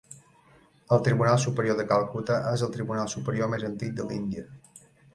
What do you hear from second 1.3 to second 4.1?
Superior de Calcuta és el tribunal superior més antic